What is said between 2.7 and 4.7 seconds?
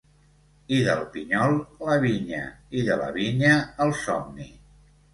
i de la vinya, el somni.